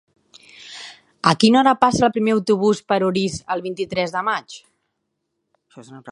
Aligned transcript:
A 1.31 1.33
quina 1.43 1.59
hora 1.59 1.73
passa 1.83 2.07
el 2.07 2.13
primer 2.15 2.33
autobús 2.37 2.81
per 2.93 2.97
Orís 3.09 3.35
el 3.57 3.61
vint-i-tres 3.69 4.15
de 4.17 4.25
maig? 4.31 4.57